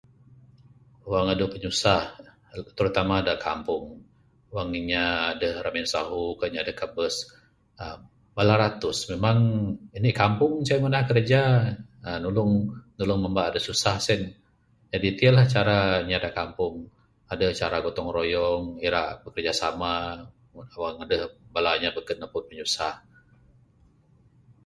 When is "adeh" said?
1.33-1.45, 5.31-5.53, 17.31-17.51, 21.03-21.19